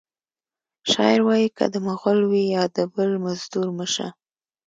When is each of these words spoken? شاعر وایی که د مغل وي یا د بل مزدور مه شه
شاعر 0.91 1.19
وایی 1.27 1.47
که 1.57 1.65
د 1.73 1.75
مغل 1.87 2.19
وي 2.31 2.43
یا 2.55 2.63
د 2.75 2.77
بل 2.93 3.11
مزدور 3.23 3.67
مه 3.77 3.85
شه 3.93 4.07